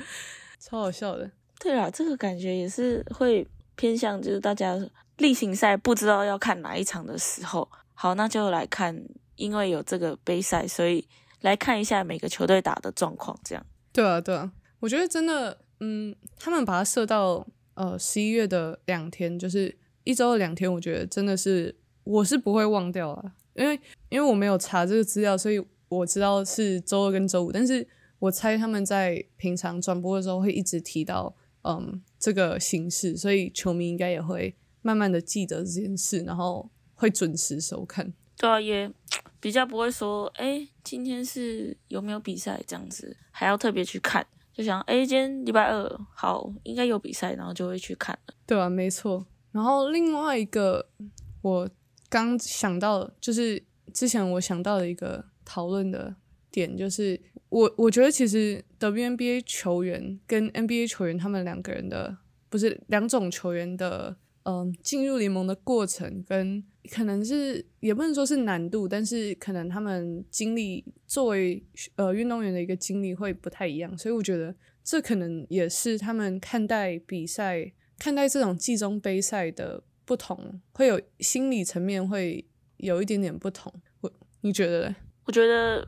[0.58, 1.30] 超好笑的。
[1.58, 4.74] 对啊，这个感觉也是会偏向，就是大家
[5.18, 7.70] 例行赛不知道要看哪一场的时候。
[7.92, 8.98] 好，那就来看，
[9.36, 11.06] 因为有这个杯赛，所以
[11.42, 13.38] 来看一下每个球队打的状况。
[13.44, 23.78] 这样，对啊，对啊，我觉得真的，嗯，他们把它设到呃十一月的两天，就是一周的两天，我觉得真的是我是不会忘掉了，因为
[24.08, 27.86] 因为我没有查这个资料，所以我知道是周二跟周五，但是
[28.18, 36.70] 我猜他们在平常转播的时候会一直提到嗯这个形式，所以球迷应该也会慢慢的记得这件事，然后。
[37.00, 38.92] 会准时收看，对啊，也
[39.40, 44.26] 比较不会说，哎，今天是有没有比赛这样子，还要特别去看，
[44.60, 48.34] 就想，哎，今天礼拜二，好，应该有比赛，然后就会去看了。
[48.46, 49.26] 对啊，没错。
[49.52, 50.86] 然后另外一个
[51.40, 51.66] 我
[52.10, 56.14] 刚想到，就是之前我想到的一个讨论的
[56.50, 57.18] 点，就是
[57.48, 62.18] 我我觉得其实 WNBA 球员跟 NBA 球员他们两个人的，
[62.50, 64.14] 不是两种球员的。
[64.44, 71.62] 嗯，进入联盟的过程跟可能是也不能说是难度，但是可能他们经历作为
[71.96, 82.46] 呃运动员的一个经历会不太一样，所以我觉得这可能也是他们看待比赛、看待这种季中杯赛的不同，会有心理层面会
[82.78, 83.70] 有一点点不同。
[84.00, 84.94] 我你觉得？
[85.26, 85.86] 我觉得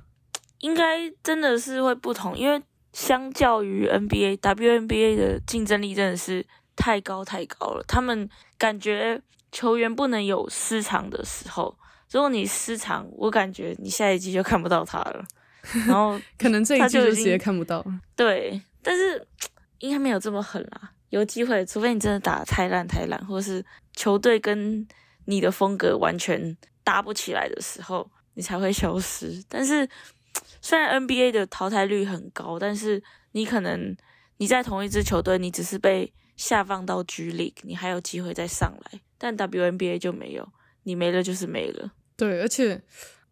[0.60, 2.62] 应该真的是会不同，因为
[2.92, 6.44] 相较于 NBA、WNBA 的竞争力真的是。
[6.82, 11.78] 太高太高了，他们感觉球员不能有失常的时候。
[12.10, 15.24] 如果你失常，我感觉你下一季就看不到他了。
[15.86, 17.84] 然后 可能这一季就直接看不到。
[18.16, 19.24] 对，但是
[19.78, 20.90] 应该没有这么狠啦。
[21.10, 24.84] 有机会，除非你真的打太烂太烂，或是球队跟
[25.26, 29.40] 你的风格完全搭不起来的时候，你才会消失。
[29.48, 29.88] 但是
[30.60, 33.96] 虽然 NBA 的淘汰率很高，但是你可能
[34.38, 36.12] 你在同一支球队，你只是被。
[36.44, 40.48] 下放到 G 力你还有机会再上来，但 WNBA 就没有，
[40.82, 41.92] 你没了就是没了。
[42.16, 42.82] 对，而且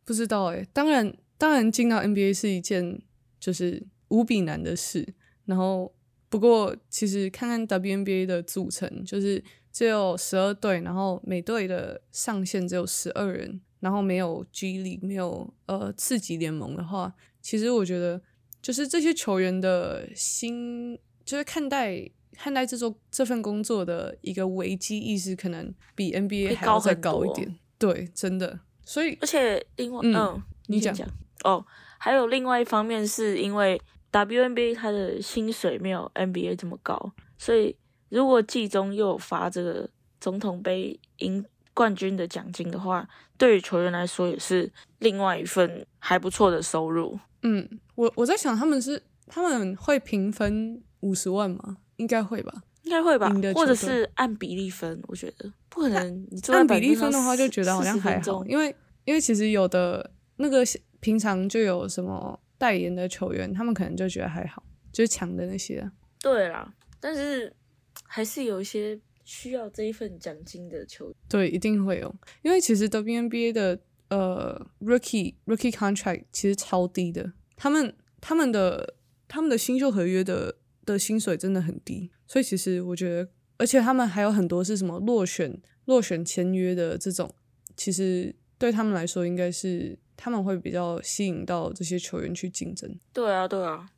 [0.05, 3.03] 不知道哎，当然，当然进到 NBA 是一件
[3.41, 5.15] 就是无比难的事。
[5.45, 5.93] 然后，
[6.29, 9.43] 不过其实看看 WNBA 的组成，就是
[9.73, 18.23] 只有十二队，然后每队的上限只有十二人，然后没有 G 力没有呃次级联盟的话，其实我觉得
[18.63, 22.11] 就是这些球员的心，就是看待。
[22.43, 27.55] 看待这做这份工作的一个危机意识，可能比 NBA 还要再高一点。
[27.79, 28.61] 对，真的。
[28.83, 30.97] 所以，而且另外，嗯，你讲
[31.45, 31.63] 哦，
[31.99, 33.79] 还有另外一方面，是因为
[34.11, 37.77] WNBA 它的薪水没有 NBA 这么高，所以
[38.09, 47.21] 如果季中又有发这个总统杯赢冠军的奖金的话，对于球员来说也是另外一份还不错的收入。
[47.43, 51.77] 嗯，我我在想，他们是他们会平分五十万吗？
[52.01, 60.65] 应该会吧，应应该会吧，或者是按比例分，我觉得不可能按比例分的话，就觉得好像40还好，因为因为其实有的那个
[60.99, 65.93] 平常就有什么代言的球员，他们可能就觉得还好，就是强的那些啊。
[66.21, 67.55] 对啦，但是
[68.03, 71.15] 还是有一些需要这一份奖金的球员。
[71.29, 78.95] 对，一定会有，因为其实 WNBA 的呃 rookie rookie contract 其实超低的，他们他们的
[79.29, 80.57] 他们的新秀合约的
[80.93, 87.33] 的薪水真的很低，所以其实我觉得，而且他们还有很多是什么落选落选签约的这种，
[87.77, 92.99] 其实对他们来说应该是他们会比较吸引到这些球员去竞争。
[93.13, 93.89] 对啊，对啊，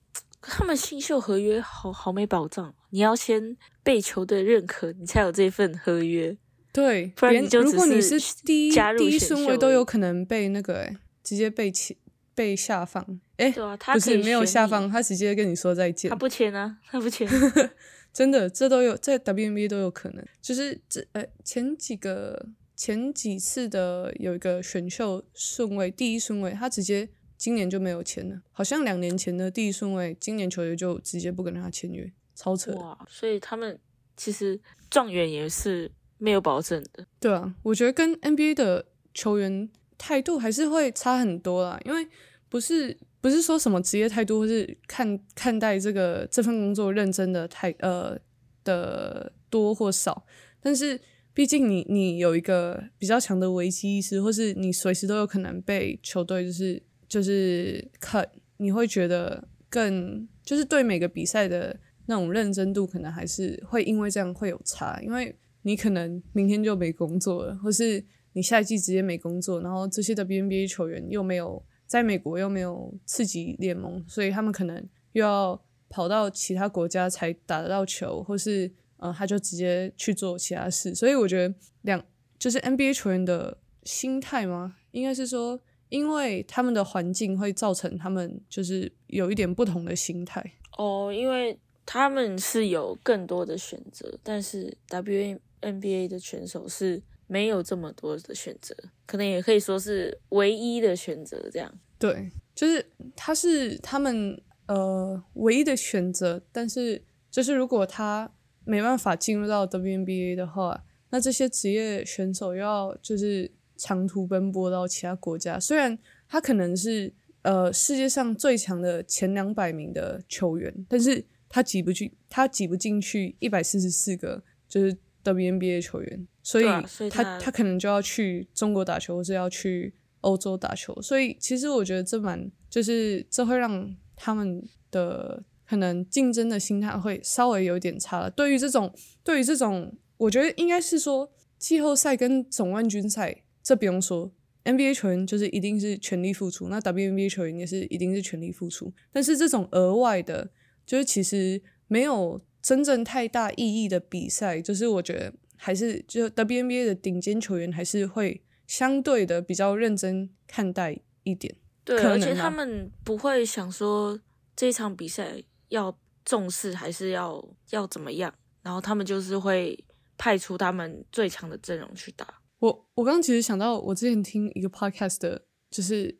[0.40, 6.36] 可他们新秀合约好好没保障，你要先被球队认可，你才有这份合约。
[6.72, 11.98] 对，不然你就如果你是是第一加入第一选顺位都有可能被那个、欸、直接被起
[12.34, 16.16] 被下放，哎、对啊，他不是没有下放，，他直接跟你说再见他。
[16.16, 17.28] 不签啊，他不签。
[18.12, 20.24] 真的，这都有在 WNBA 都有可能。
[20.40, 28.42] 就是这呃前几个前几次的有一个选秀顺位第一顺位，他直接今年就没有签了。
[28.52, 32.74] 好像两年前的第一顺位，今年球队就直接不跟他签约，超扯。
[32.74, 33.78] 哇，所以他们
[34.16, 37.06] 其实状元也是没有保证的。
[37.18, 42.06] 对啊，我觉得跟 NBA 的球员态度还是会差很多啦，因为
[42.52, 48.14] 不是不是说什么职业态度，或是看看待这个这份工作认真的态呃
[48.62, 50.26] 的多或少，
[50.60, 51.00] 但是
[51.32, 82.02] 毕竟你你有一个比较强的危机意识，或是你随时都有可能被球队就是就是 cut，你会觉得更就是对每个比赛的那种认真度，可能还是会因为这样会有差，因为你可能明天就没工作了，或是你下一季直接没工作，然后这些的 B N B A 球员又没有在美国又没有刺激联盟，所以他们可能又要跑到其他国家才打得到球，或是呃他就直接去做其他事，所以我觉得两
[82.38, 84.76] 就是 NBA 球员的心态吗？
[84.92, 90.42] 应该是说，因为他们的环境会造成他们就是有一点不同的心态。
[90.78, 97.02] 哦，因为他们是有更多的选择，但是 WNBA 的选手是
[97.32, 101.48] 没有这么多的选择，可能也可以说是唯一的选择。
[101.50, 102.84] 这样，对，就是
[103.16, 108.30] 他是他们呃唯一的选择，但是就是如果他
[108.64, 138.30] 没办法进入到 WNBA 的话，那这些职业选手要就是长途奔波到其他国家，虽然他可能是呃世界上最强的前两百名的球员，但是他挤不进，他挤不进去一百四十四个就是 WNBA 球员，所以他他他可能就要去中国打球，或是要去欧洲打球，所以其实我觉得这蛮就是这会让他们的可能竞争的心态会稍微有点差了。
[138.30, 138.92] 对于这种
[139.24, 144.32] 对于这种，我觉得应该是说季后赛跟总冠军赛，这不用说。
[144.64, 148.92] NBA 球员就是一定是全力付出，那 WNBA 球员也是一定是全力付出。
[149.10, 150.50] 但是这种额外的，
[150.86, 161.54] 就是其实没有真正太大意义的比赛，就是我觉得还是就 WNBA 的顶尖球员还是会相对的比较认真看待一点。
[161.84, 164.20] 对，而且他们不会想说
[164.54, 169.76] 这一场比赛要重视还是要要怎么样，然后他们就是会
[170.16, 172.40] 派出他们最强的阵容去打。
[172.60, 176.16] 我我刚刚其实想到，我之前听一个 podcast 的，就是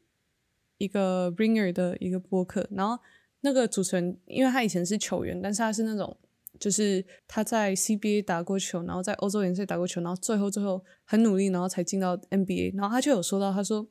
[0.78, 3.00] 一个 Ringer 的一个播客，然后
[3.42, 6.18] 那个主持人，因为他以前是球员，但是他是那种，
[6.62, 13.88] 就是他在 CBA 打过球，然后在欧洲联赛打过球，然后最后最后很努力，然后才进到 NBA，然后他就有说到，他说，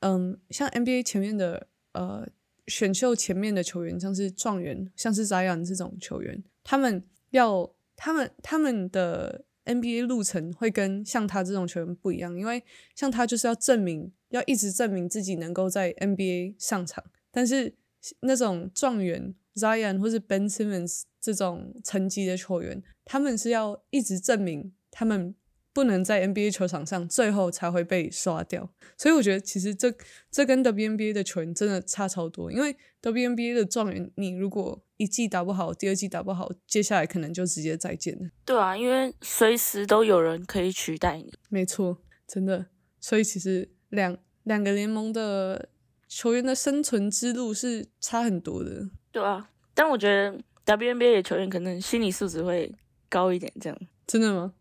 [0.00, 2.28] 嗯，像 NBA 前面的呃
[2.66, 12.62] 选秀前面的球员，像是状元，像是 Zion 这种球员，他们要他们他们的 NBA 路程会跟像他这种球员不一样，因为
[12.94, 17.74] 像他就是要证明，要一直证明自己能够在 NBA 上场，但是
[18.20, 25.34] 那种状元 Zion 或是 Ben Simmons 这种层级的球员，他们是要一直证明他们
[25.72, 28.72] 不能在 NBA 球场上，最后才会被刷掉。
[28.96, 29.94] 所以我觉得其实这
[30.30, 38.28] 这跟 WNBA 的球员真的差超多，因为 WNBA 的状元，你如果一季打不好，第二季打不好，接下来可能就直接再见了。
[38.44, 41.32] 对啊，因为随时都有人可以取代你。
[41.48, 42.66] 没错，真的。
[42.98, 45.70] 所以其实两两个联盟的
[46.08, 48.90] 球员的生存之路是差很多的。
[49.12, 50.38] 对啊，但我觉得
[50.76, 52.72] WNBA 的球员可能心理素质会
[53.08, 54.52] 高一点，这样，真的吗？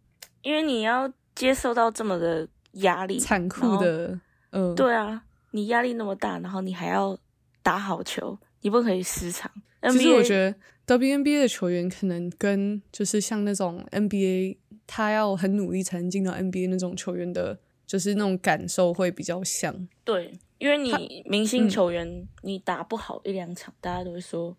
[0.42, 4.20] 因为你要接受到这么的压力，残酷的，
[4.52, 7.18] 嗯，对啊，你压力那么大，然后你还要
[7.62, 9.52] 打好球，你不可以失常。
[9.92, 14.58] 其实我觉得 WNBA 的球员可能跟就是像那种 NBA，
[14.88, 19.88] 他要很努力才能进到 NBA 那种球员的，就是那种感受会比较像。
[20.04, 24.58] 对，因为你明星球员你打不好一两场，大家都会说，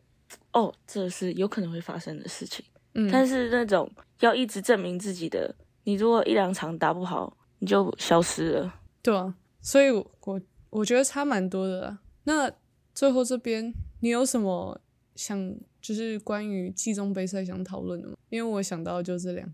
[0.53, 2.65] 哦，这是有可能会发生的事情。
[2.95, 5.55] 嗯，但是那种要一直证明自己的，
[5.85, 8.75] 你如果一两场打不好，你就消失了。
[9.03, 11.99] 对啊，所以我我我觉得差蛮多的啦。
[12.25, 12.51] 那
[12.95, 14.81] 最后这边你有什么
[15.15, 18.15] 想就是关于季中杯赛想讨论的吗？
[18.29, 19.49] 因为我想到就这两。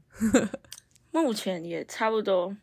[1.13, 2.55] 目前也差不多，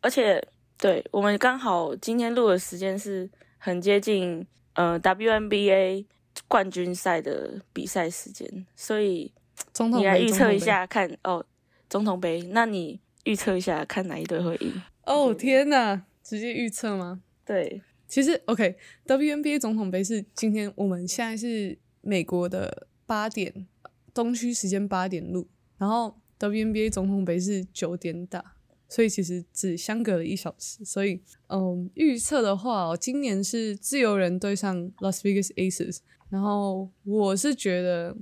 [0.00, 0.42] 而且
[0.76, 6.04] 对我们刚好今天录的时间是很接近呃 WNBA
[6.46, 9.32] 冠军赛的比赛时间，所以
[9.78, 10.58] 你来杯预测一。
[10.58, 11.44] 下看哦，
[11.88, 14.82] 总统杯，那你预测一下看哪一队会赢？
[15.04, 17.22] 哦天哪，直接预测吗？
[17.44, 23.66] 对，其实 OK，WNBA 总统杯是今天我们现在是美国的八点
[24.12, 28.56] 东区时间八点录，然后 WNBA 总统杯是九点打，
[28.88, 30.84] 所以其实只相隔了一小时。
[30.84, 35.98] 所以，嗯，预测的话、哦，今年是自由人对上 Las Vegas Aces，
[36.30, 38.16] 然后我是觉得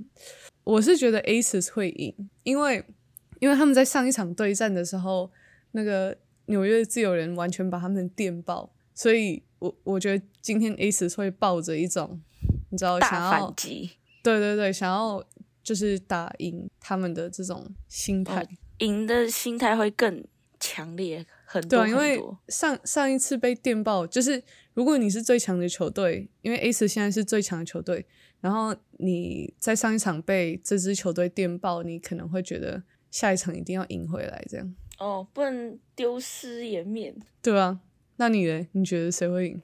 [0.63, 2.83] 我是觉得 Aces 会赢，因为
[3.39, 5.31] 因为他们在上一场对战的时候，
[5.71, 12.21] 那个纽约自由人完全把他们电爆，所以我我觉得今天 Aces 会抱着一种
[12.69, 13.91] 你知道想大要反击，
[14.23, 15.23] 对对对想要
[15.63, 18.41] 就是打赢他们的这种心态。
[18.43, 18.47] 哦
[18.79, 20.23] 赢的心态会更
[20.59, 22.21] 强烈很对啊，因为。
[22.49, 24.41] 上上一次被电爆，就是
[24.73, 28.05] 如果你是最强的球队，因为 Ace 现在是最强的球队，
[28.39, 32.81] 然后你在上一场被这支球队电爆，你可能会觉得
[33.11, 37.15] 下一场一定要赢回来，这样哦，不能丢失颜面。
[37.41, 37.79] 对啊。
[38.19, 38.67] 那你呢？
[38.71, 39.61] 你觉得谁会赢？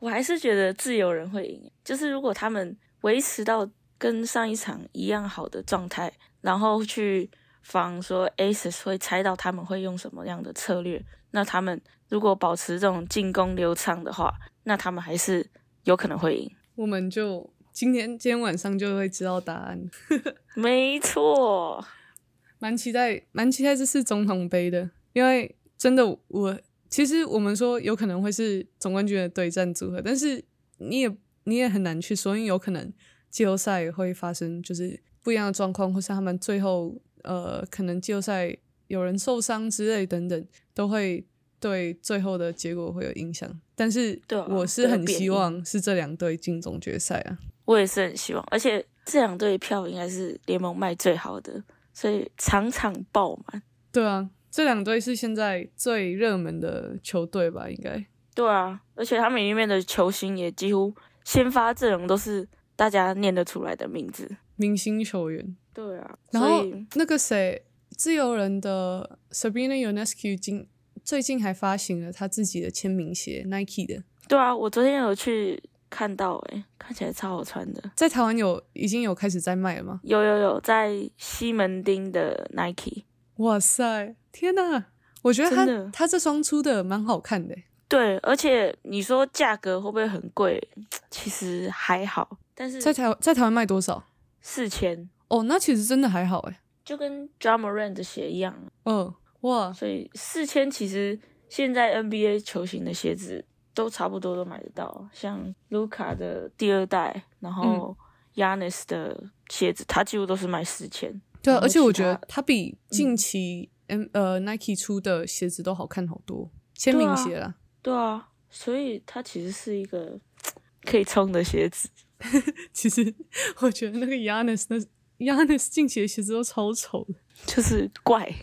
[0.00, 7.30] 我还是觉得自由人会赢，就是如果他们维持到跟上一场一样好的状态，然后去
[7.64, 15.50] 防说 Aces 会猜到他们会用什么样的策略，那他们如果保持这种进攻流畅的话，那他们还是
[15.84, 16.50] 有可能会赢。
[16.76, 19.90] 我们就今天今天晚上就会知道答案。
[20.54, 21.84] 没错，
[22.60, 26.60] 蛮期待，蛮期待这次总统杯的，因为真的我
[26.90, 30.44] 其实我们说有可能会是总冠军的对战组合，但是
[30.78, 32.92] 你也你也很难去说，因为有可能
[33.30, 38.56] 季后赛会发生就是不一样的状况，或是他们最后呃可能季后赛
[38.86, 41.26] 有人受伤之类等等，都会
[41.58, 43.60] 对最后的结果会有影响。
[43.74, 47.38] 但是对啊我是很希望是这两队进总决赛啊。
[47.64, 51.64] 我也是很希望，而且这两队票应该是联盟卖最好的，
[51.94, 53.62] 所以场场爆满。
[53.90, 57.68] 对啊，这两队是现在最热门的球队吧？
[57.70, 58.04] 应该。
[58.34, 60.94] 对啊，而且他们里面的球星也几乎
[61.24, 62.46] 先发阵容都是
[62.76, 64.36] 大家念得出来的名字。
[64.56, 65.56] 明星球员。
[65.74, 66.64] 对啊，然后
[66.94, 70.66] 那个谁，自由人的 Sabrina Ionescu 今
[71.02, 77.82] 最近还发行了他自己的签名鞋，Nike 的，对啊，我昨天有去看到、欸，看起来超好穿的。
[77.94, 80.00] 在台湾有已经有开始在卖了吗？
[80.04, 83.04] 有有有，在西门町的 Nike。
[83.36, 84.86] 哇塞，天哪！
[85.22, 87.56] 我觉得他他这双出的蛮好看的，
[87.88, 90.62] 对，而且你说价格会不会很贵？
[91.10, 94.04] 其实还好，但是在台在台湾卖多少？
[94.40, 96.60] 四千哦，那其实真的还好哎。
[96.84, 98.54] 就跟 John Moran 的鞋一样，
[98.84, 101.18] 嗯，哇，所以四千其实
[101.48, 107.96] 现在 NBA 球星的鞋子都差不多都买得到，像卢卡的第二代，然后
[108.34, 111.20] Yanis 的鞋子，它几乎都是卖四千。
[111.42, 117.54] 对啊，而且我觉得它比近期 M、呃 Nike 出的鞋子都好看好多，签名鞋啦。
[117.80, 120.20] 对啊，所以它其实是一个
[120.84, 121.88] 可以冲的鞋子。
[122.72, 123.14] 其实
[123.60, 124.76] 我觉得那个 Yanis 那
[125.18, 127.14] Yanis 近期的鞋子都超丑的，
[127.46, 128.34] 就是怪，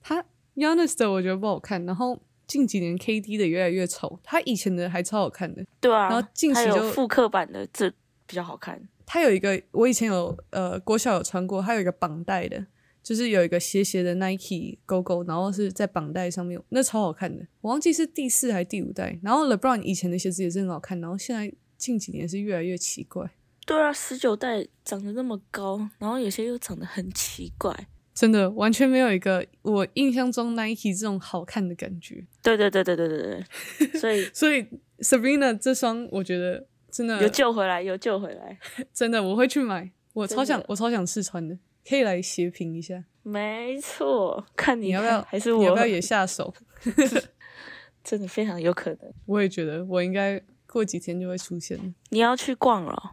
[0.00, 0.24] 他
[0.54, 5.64] Yanis 的我觉得不好看，然后近几年 KD 的越来越丑，他以前的还超好看的。
[5.80, 6.08] 对啊。
[6.08, 7.90] 然后近期就复刻版的，这
[8.26, 8.88] 比较好看。
[9.04, 12.66] 他有一个我以前有呃国小有穿过，他有一个绑带的，
[13.02, 17.46] 就是有一个斜斜的 Nike 勾勾，然后是在绑带上面，那超好看的。
[17.60, 19.18] 我忘记是第四还是第五代。
[19.22, 23.30] 然后 LeBron 以前的鞋子也是很好看，然后现在近几年是越来越奇怪。
[23.68, 27.86] 对啊，十九代长得那么高，然后有些又长得很奇怪。
[28.14, 33.44] 真的完全没有一个我印象中 Nike 这种好看的感觉，对对对对对对
[33.78, 34.66] 对，所以 所以
[35.00, 38.58] Sabrina 这双我觉得真的有救回来，有救回来。
[38.92, 41.56] 真的我会去买，我超想我超想试穿的，
[41.86, 45.20] 可以来斜评一下，没错，看你你要不要？
[45.28, 46.52] 还是我你要不要也下手？
[48.02, 49.12] 真的非常有可能。
[49.26, 51.94] 我也觉得我应该过几天就会出现。
[52.08, 53.12] 你要去逛了，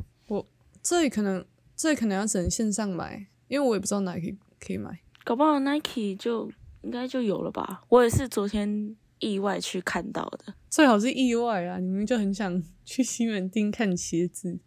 [0.88, 1.44] 这里可能
[1.76, 5.00] 这可能要只能线上买，因为我也不知道哪里可以可以买。
[5.24, 6.48] 搞不好 Nike 就
[6.84, 7.82] 应该就有了吧？
[7.90, 10.54] 我也是昨天意外去看到的。
[10.70, 11.80] 最好是意外啊！
[11.80, 14.60] 你们就很想去西门町看鞋子，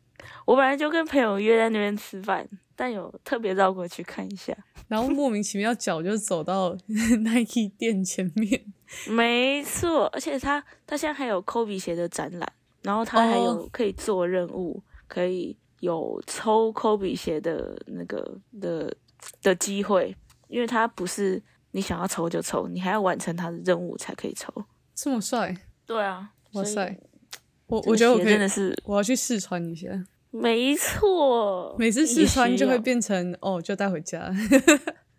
[0.45, 4.53] 我本来就跟朋友约在那边吃饭，但有特别绕过去看一下。
[4.89, 6.77] 然后莫名其妙脚就走到
[7.23, 8.65] Nike 店前面。
[9.09, 12.53] 没错，而且他他现在还有 Kobe 鞋的展览，
[12.83, 18.95] 然后他还有可以做任务，可以有抽 Kobe 鞋的那个的
[19.43, 20.15] 的机会，
[20.49, 24.53] 因为他不是你想要抽就抽，你还要完成他的任务才可以抽。
[24.95, 25.57] 这么帅，
[25.87, 26.99] 对啊，哇塞！
[27.67, 29.89] 我我觉得我可以真的，是我要去试穿一下。
[30.31, 34.31] 没错，每次试穿就会变成哦，就带回家。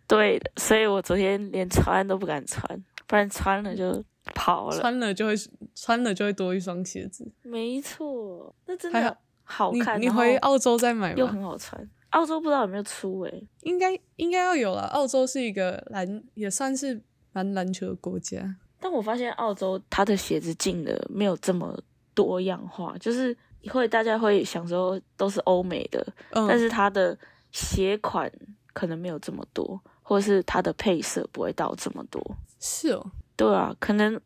[0.06, 2.62] 对的，所以我昨天连穿都不敢穿，
[3.06, 4.04] 不然穿了就
[4.34, 4.78] 跑了。
[4.78, 5.34] 穿了就会
[5.74, 7.30] 穿了就会多一双鞋子。
[7.42, 9.18] 没错，那真的
[9.50, 11.26] 好看，你回澳洲再买又？
[11.26, 11.88] 很好穿。
[12.10, 14.82] 澳洲不知道有没有出诶、应该应该要有了。
[14.88, 17.00] 澳洲是一个篮，也算是
[17.32, 18.56] 蛮篮球的国家。
[18.80, 21.78] 但我发现澳洲它的鞋子进的没有这么
[22.14, 23.36] 多样化，就是
[23.68, 27.16] 会大家会想说都是欧美的，嗯，但是它的
[27.52, 28.30] 鞋款
[28.72, 32.20] 可能没有这么多，或者是它的配色不会到这么多。
[32.58, 34.20] 是哦，对啊，可能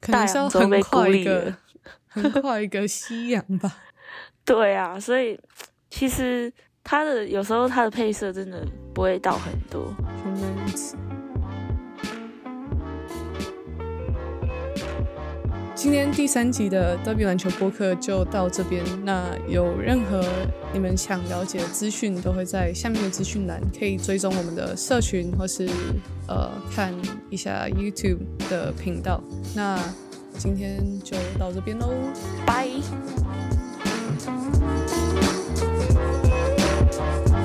[0.00, 1.58] 可能是要横大洋洲被孤立跨一个了
[2.08, 3.78] 横跨一个夕阳吧。
[4.46, 5.36] 对啊，所以
[5.90, 6.52] 其实
[6.84, 9.92] 它的有时候它的配色真的不会到很多。
[15.74, 18.82] 今天第三集的德比篮球播客就到这边。
[19.04, 20.24] 那有任何
[20.72, 25.68] 你们想了解的资讯，都会在下面的资讯栏，可以追踪我们的社群，或是
[26.28, 26.94] 呃看
[27.30, 28.18] 一下 YouTube
[28.48, 29.20] 的频道。
[29.54, 29.76] 那
[30.38, 31.92] 今天就到这边喽。
[32.46, 32.68] 拜。
[34.08, 34.30] Thank
[37.30, 37.35] you.